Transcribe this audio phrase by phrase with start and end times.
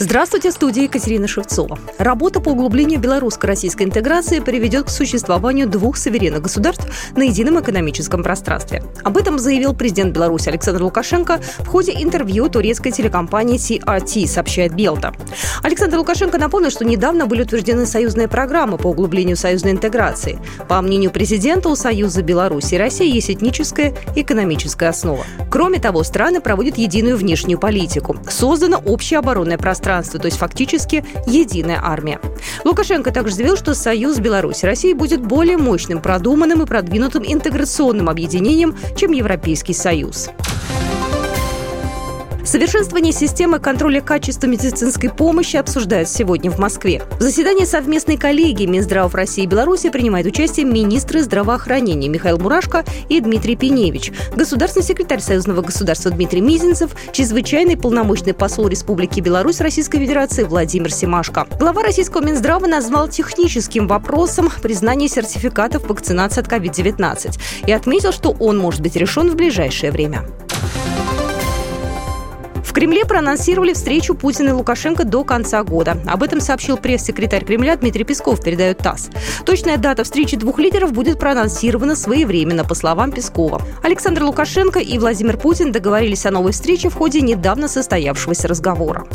[0.00, 1.76] Здравствуйте, студия Екатерина Шевцова.
[1.98, 6.86] Работа по углублению белорусско-российской интеграции приведет к существованию двух суверенных государств
[7.16, 8.84] на едином экономическом пространстве.
[9.02, 15.12] Об этом заявил президент Беларуси Александр Лукашенко в ходе интервью турецкой телекомпании TRT, сообщает Белта.
[15.64, 20.38] Александр Лукашенко напомнил, что недавно были утверждены союзные программы по углублению союзной интеграции.
[20.68, 25.24] По мнению президента, у Союза Беларуси и России есть этническая и экономическая основа.
[25.50, 28.16] Кроме того, страны проводят единую внешнюю политику.
[28.28, 32.20] Создано общее оборонное пространство пространство, то есть фактически единая армия.
[32.64, 38.76] Лукашенко также заявил, что союз Беларуси России будет более мощным, продуманным и продвинутым интеграционным объединением,
[38.96, 40.28] чем Европейский Союз.
[42.48, 47.02] Совершенствование системы контроля качества медицинской помощи обсуждают сегодня в Москве.
[47.18, 53.20] В заседании совместной коллегии Минздравов России и Беларуси принимают участие министры здравоохранения Михаил Мурашко и
[53.20, 60.44] Дмитрий Пеневич, государственный секретарь Союзного государства Дмитрий Мизинцев, чрезвычайный полномочный посол Республики Беларусь Российской Федерации
[60.44, 61.46] Владимир Семашко.
[61.60, 68.56] Глава российского Минздрава назвал техническим вопросом признание сертификатов вакцинации от COVID-19 и отметил, что он
[68.56, 70.24] может быть решен в ближайшее время.
[72.78, 76.00] Кремле проанонсировали встречу Путина и Лукашенко до конца года.
[76.06, 79.10] Об этом сообщил пресс-секретарь Кремля Дмитрий Песков, передает ТАСС.
[79.44, 83.60] Точная дата встречи двух лидеров будет проанонсирована своевременно, по словам Пескова.
[83.82, 89.08] Александр Лукашенко и Владимир Путин договорились о новой встрече в ходе недавно состоявшегося разговора.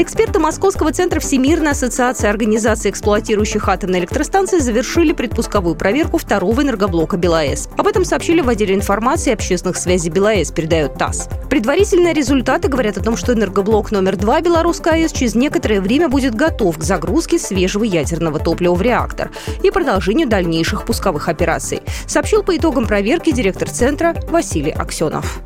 [0.00, 7.68] Эксперты Московского центра Всемирной ассоциации организаций, эксплуатирующих атомные электростанции, завершили предпусковую проверку второго энергоблока БелАЭС.
[7.76, 11.28] Об этом сообщили в отделе информации общественных связей БелАЭС, передает ТАСС.
[11.50, 16.34] Предварительные результаты говорят о том, что энергоблок номер два Белорусской АЭС через некоторое время будет
[16.34, 19.30] готов к загрузке свежего ядерного топлива в реактор
[19.62, 25.42] и продолжению дальнейших пусковых операций, сообщил по итогам проверки директор центра Василий Аксенов.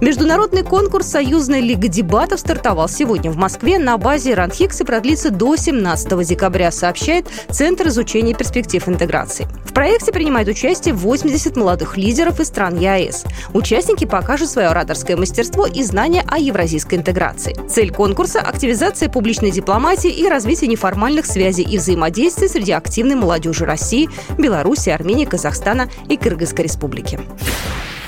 [0.00, 5.56] Международный конкурс «Союзная лига дебатов» стартовал сегодня в Москве на базе РАНХИКС и продлится до
[5.56, 9.48] 17 декабря, сообщает Центр изучения перспектив интеграции.
[9.64, 13.24] В проекте принимают участие 80 молодых лидеров из стран ЕАЭС.
[13.54, 17.56] Участники покажут свое ораторское мастерство и знания о евразийской интеграции.
[17.68, 24.08] Цель конкурса– активизация публичной дипломатии и развитие неформальных связей и взаимодействия среди активной молодежи России,
[24.38, 27.18] Беларуси, Армении, Казахстана и Кыргызской республики.